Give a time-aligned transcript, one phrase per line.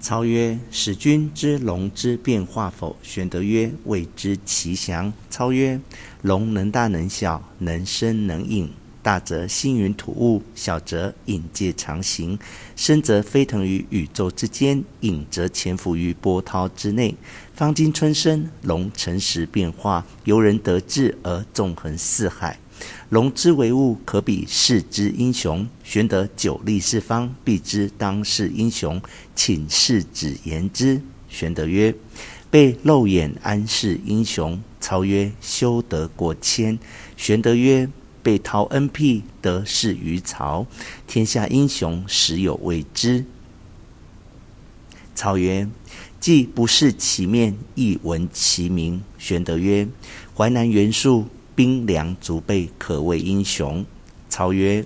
[0.00, 5.78] 操曰：“使君知龙之变化否？”玄德曰：“未知其详。”操曰
[6.22, 8.70] ：“龙能大能小，能生能隐。
[9.02, 12.38] 大则星云吐雾，小则隐介长行。
[12.76, 17.14] 生则飞腾于宇宙之间，隐则潜伏于波涛之内。
[17.54, 22.58] 方今春生，龙乘时变化，由人得志而纵横四海。”
[23.10, 25.66] 龙之为物，可比世之英雄。
[25.82, 29.02] 玄德久历四方，必知当世英雄，
[29.34, 31.02] 请世子言之。
[31.28, 31.92] 玄德曰
[32.52, 36.78] ：“被肉眼安识英雄？”操曰：“修德过谦。”
[37.16, 37.88] 玄德曰
[38.22, 40.64] ：“被陶恩辟，得势于曹。
[41.08, 43.24] 天下英雄，实有未知。”
[45.16, 45.68] 操曰
[46.20, 49.88] ：“既不识其面，亦闻其名。”玄德曰
[50.32, 53.84] ：“淮南袁术。”兵粮足备，可谓英雄。
[54.28, 54.84] 操曰：“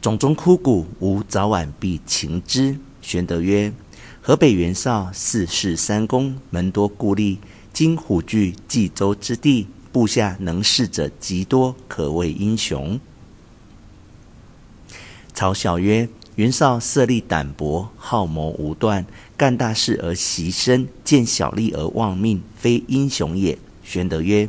[0.00, 3.72] 冢中枯骨，吾早晚必擒之。”玄德曰
[4.22, 7.36] ：“河北袁绍，四世三公，门多故吏，
[7.72, 12.98] 今虎踞冀州之地，部下能事者极多，可谓英雄。”
[15.34, 19.04] 操笑曰：“袁绍色厉胆薄，好谋无断，
[19.36, 24.48] 干大事而牺牲，见小利而忘命，非英雄也。”玄德曰：“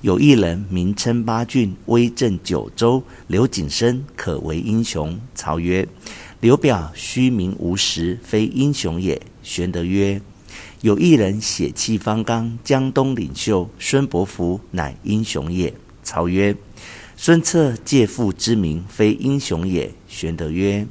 [0.00, 5.86] 有一人名称八郡，威震九州，刘景升，可为英雄。”操曰
[6.40, 10.20] ：“刘表虚名无实，非英雄也。”玄德曰
[10.80, 16.56] ：“有一人血气方刚，江东领袖，孙伯符，乃英雄也。”操曰
[17.16, 20.86] ：“孙策借父之名，非英雄也。”玄德曰：“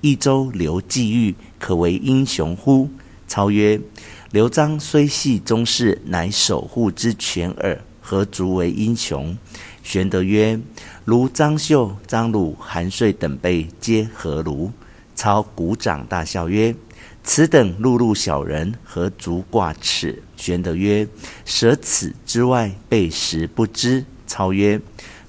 [0.00, 2.88] 益州刘季玉，可为英雄乎？”
[3.28, 3.80] 操曰：
[4.34, 9.38] 刘璋虽系宗室，乃守护之权耳，何足为英雄？
[9.84, 10.58] 玄德曰
[11.06, 14.72] ：“如张绣、张鲁、韩遂等辈，皆何如？”
[15.14, 16.74] 操鼓掌大笑曰
[17.22, 21.06] ：“此等碌碌小人，何足挂齿？”玄德曰
[21.46, 24.80] ：“舍此之外，备实不知。”操曰：“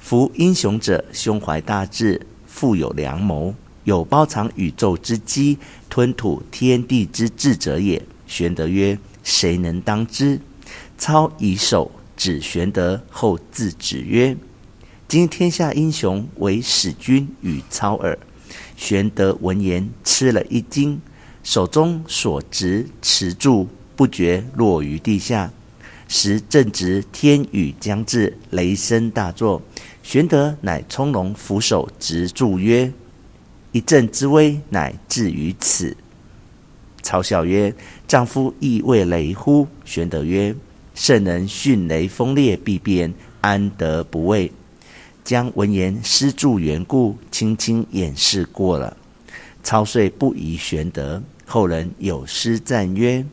[0.01, 5.59] 夫英雄者，胸怀大志，富有良谋，有包藏宇宙之机，
[5.91, 10.39] 吞吐天地之志者也。”玄德曰：“谁能当之？”
[10.97, 14.35] 操以手指玄德，后自指曰
[15.07, 18.17] ：“今天下英雄，唯使君与操耳。”
[18.77, 21.01] 玄德闻言，吃了一惊，
[21.43, 25.51] 手中所执持柱不觉落于地下。
[26.07, 29.61] 时正值天雨将至，雷声大作。
[30.03, 32.93] 玄德乃从容俯首执柱曰
[33.73, 35.97] ：“一阵之威，乃至于此。”
[37.05, 37.71] 操笑曰
[38.07, 40.55] ：“丈夫亦畏雷乎？”玄德曰
[40.95, 44.51] ：“圣人迅雷风烈，必变，安得不畏？”
[45.23, 48.97] 将闻言施助缘故，轻轻掩饰过了。
[49.61, 51.21] 操遂不疑玄德。
[51.45, 53.23] 后人有诗赞曰：“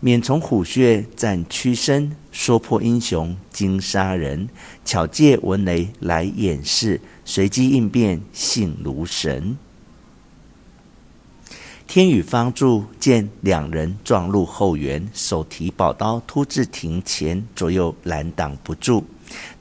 [0.00, 4.46] 免从虎穴战屈身，说破英雄惊杀人。
[4.84, 9.56] 巧借闻雷来掩饰，随机应变性如神。”
[11.96, 19.02] 天宇方住，见两人撞入后园，手提宝刀突至庭前，左右拦挡不住。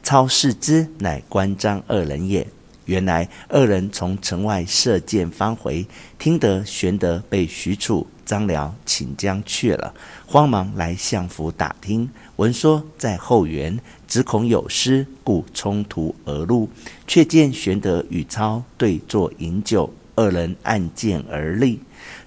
[0.04, 2.46] 操视之，乃关张二人也。
[2.84, 5.88] 原来二人从城外射箭方回，
[6.20, 9.94] 听得玄德被许褚、张辽请将去了，
[10.28, 13.80] 慌忙来相府打听，闻说在后园，
[14.10, 16.68] 只恐有失，故冲突而入，
[17.08, 21.80] 却见玄德与操对坐饮酒，二人按剑而立。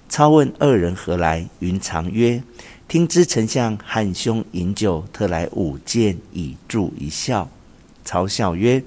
[0.09, 2.41] 操问二人何来，云长曰
[2.89, 7.47] ：“听知丞相汉兄饮酒，特来舞剑以助一笑。”
[8.03, 8.83] 操笑曰：“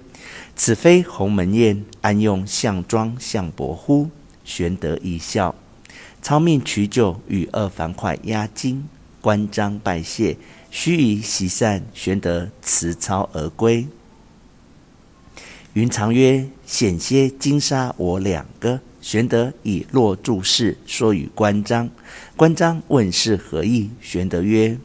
[0.56, 4.10] 此非鸿门宴，安用项庄项伯乎？”
[4.44, 5.54] 玄德亦笑。
[6.20, 8.88] 操命取酒与二樊哙压惊，
[9.20, 10.36] 关张拜谢，
[10.72, 13.86] 须臾席散，玄德辞操而归。
[15.74, 21.90] 云长曰：“险些惊杀我两个。”玄德以落柱事说与关张，
[22.36, 23.90] 关张问是何意？
[24.00, 24.78] 玄德曰：“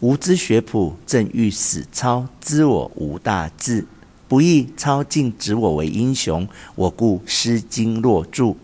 [0.00, 3.86] 吾知学谱，正欲使操知我无大志，
[4.26, 8.58] 不意操竟指我为英雄，我故失惊落柱。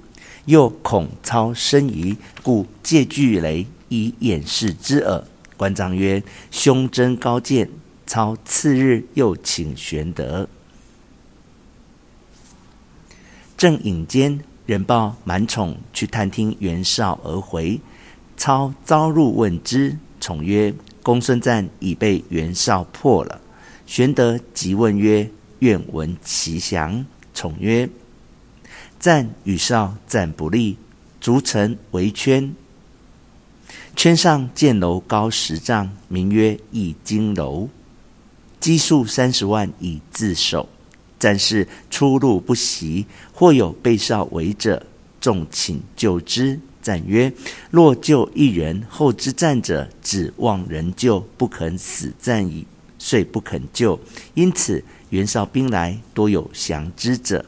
[0.46, 5.24] 又恐操生疑，故借巨雷以掩饰之耳。”
[5.56, 7.70] 关张曰：“胸真高见。”
[8.04, 10.48] 操次日又请玄德，
[13.54, 14.40] 正饮间。
[14.68, 17.80] 人报满宠去探听袁绍而回，
[18.36, 19.96] 操召入问之。
[20.20, 23.40] 宠曰：“公孙瓒已被袁绍破了。”
[23.88, 25.26] 玄德急问曰
[25.60, 27.88] ：“愿闻其详。”宠曰
[29.00, 30.76] ：“瓒与绍战不利，
[31.18, 32.54] 逐城围圈，
[33.96, 37.70] 圈上建楼高十丈，名曰易经楼，
[38.60, 40.68] 积粟三十万以自守。
[41.18, 41.66] 战士
[41.98, 44.86] 出入不息，或有被少围者，
[45.20, 46.60] 众请救之。
[46.80, 47.32] 赞曰：
[47.72, 52.64] 若救一人，后之战者指望人救，不肯死战矣。
[53.00, 53.98] 遂不肯救。
[54.34, 57.44] 因此袁绍兵来，多有降之者。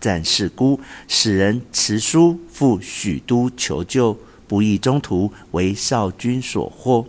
[0.00, 4.16] 战事孤，使人持书赴许都求救。
[4.46, 7.04] 不意中途为少军所获，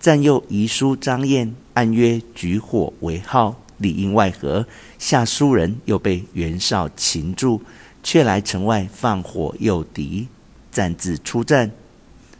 [0.00, 4.64] 赞又遗书张燕，按曰举火为号，里应外合。
[4.98, 7.60] 下书人又被袁绍擒住，
[8.02, 10.28] 却来城外放火诱敌。
[10.70, 11.72] 赞自出战，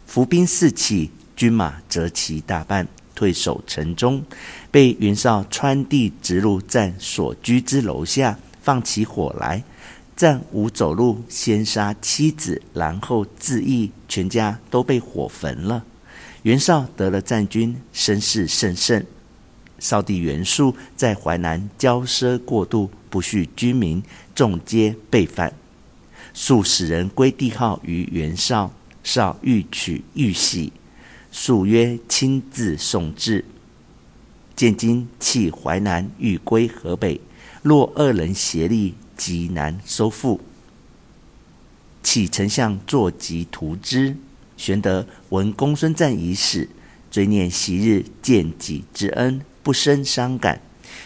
[0.06, 4.22] 伏兵四起，军马折其大半，退守城中，
[4.70, 9.64] 被袁绍穿地直入战所居之楼下，放起火来。
[10.14, 15.82] 战无走路，先杀妻子，然后自缢，全家都被火焚了。
[16.42, 19.04] 袁绍得了战军，声势甚盛。
[19.80, 24.00] 少帝袁术在淮南骄奢过度，不恤军民，
[24.32, 25.52] 众皆被反。
[26.32, 28.72] 数使人归帝号于袁绍，
[29.02, 30.72] 绍欲取欲喜，
[31.32, 33.44] 术曰：“亲自送至。”
[34.54, 37.20] 见今弃淮南，欲归河北，
[37.62, 38.94] 若二人协力。
[39.20, 40.40] 极难收复。
[42.02, 44.16] 启丞相坐骑图之。
[44.56, 46.70] 玄德闻公孙瓒已死，
[47.10, 50.60] 追念昔日见己之恩，不生伤感。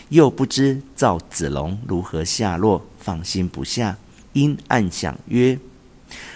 [0.08, 3.96] 又不知赵子龙如何下落，放心不下，
[4.32, 5.58] 因暗想曰：“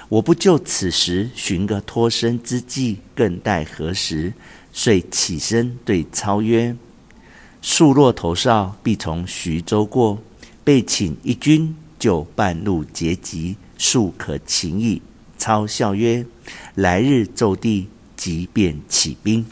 [0.09, 4.33] 我不就此时寻个脱身之计，更待何时？”
[4.73, 6.77] 遂起身对操曰
[7.61, 10.19] ：“术若投绍，必从徐州过。”
[10.65, 15.01] 备请一军，就半路截击，术可擒矣。
[15.37, 16.25] 操笑曰
[16.77, 19.45] ：“来日奏帝，即便起兵。”